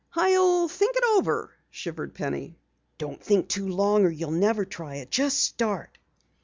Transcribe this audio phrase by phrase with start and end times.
[0.15, 2.57] "I'll think it over," shivered Penny.
[2.97, 5.11] "Don't think too long, or you'll never try it.
[5.11, 5.99] Just start."